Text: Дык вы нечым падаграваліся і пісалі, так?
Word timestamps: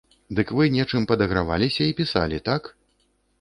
Дык 0.37 0.53
вы 0.59 0.63
нечым 0.75 1.05
падаграваліся 1.11 1.83
і 1.91 1.93
пісалі, 2.01 2.41
так? 2.51 2.63